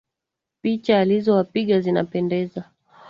Picha 0.61 0.97
alizowapiga 0.99 1.79
zinapendeza 1.81 2.63